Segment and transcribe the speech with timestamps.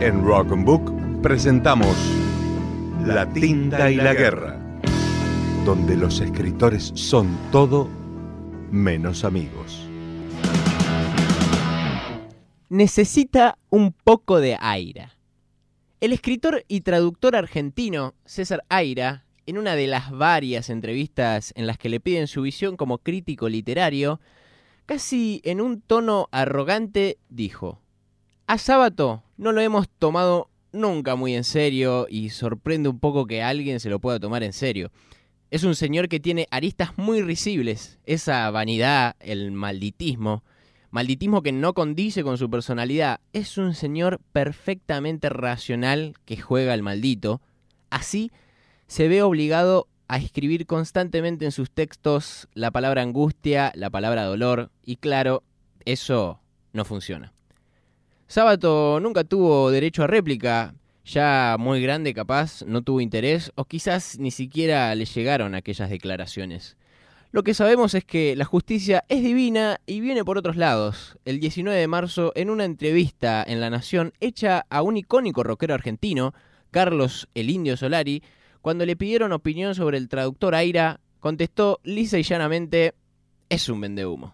[0.00, 1.96] En Rock and presentamos
[3.04, 4.56] La tinta y la guerra,
[5.64, 7.88] donde los escritores son todo
[8.70, 9.84] menos amigos.
[12.68, 15.08] Necesita un poco de aire.
[16.00, 21.76] El escritor y traductor argentino César Aira, en una de las varias entrevistas en las
[21.76, 24.20] que le piden su visión como crítico literario,
[24.86, 27.80] casi en un tono arrogante dijo,
[28.46, 33.42] a Sábato no lo hemos tomado nunca muy en serio y sorprende un poco que
[33.42, 34.90] alguien se lo pueda tomar en serio.
[35.50, 40.42] Es un señor que tiene aristas muy risibles, esa vanidad, el malditismo,
[40.90, 43.20] malditismo que no condice con su personalidad.
[43.32, 47.40] Es un señor perfectamente racional que juega al maldito.
[47.88, 48.30] Así
[48.88, 54.70] se ve obligado a escribir constantemente en sus textos la palabra angustia, la palabra dolor,
[54.84, 55.44] y claro,
[55.84, 56.40] eso
[56.72, 57.37] no funciona.
[58.28, 64.18] Sábato nunca tuvo derecho a réplica, ya muy grande capaz, no tuvo interés o quizás
[64.18, 66.76] ni siquiera le llegaron aquellas declaraciones.
[67.32, 71.16] Lo que sabemos es que la justicia es divina y viene por otros lados.
[71.24, 75.72] El 19 de marzo, en una entrevista en La Nación hecha a un icónico rockero
[75.72, 76.34] argentino,
[76.70, 78.22] Carlos el Indio Solari,
[78.60, 82.92] cuando le pidieron opinión sobre el traductor Aira, contestó lisa y llanamente,
[83.48, 84.26] es un vendehumo.